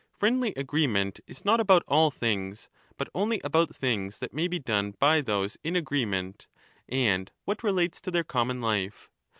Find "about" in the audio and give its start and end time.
1.59-1.83, 3.43-3.75